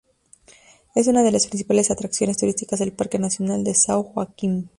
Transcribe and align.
Es 0.95 1.05
una 1.05 1.21
de 1.21 1.31
las 1.31 1.45
principales 1.45 1.91
atracciones 1.91 2.35
turísticas 2.37 2.79
del 2.79 2.91
Parque 2.91 3.19
nacional 3.19 3.63
de 3.63 3.73
São 3.73 4.01
Joaquim. 4.03 4.67